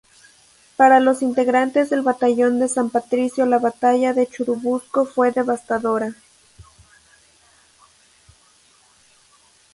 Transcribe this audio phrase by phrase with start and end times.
[0.77, 6.15] Para los integrantes del batallón de San Patricio la batalla de Churubusco fue devastadora.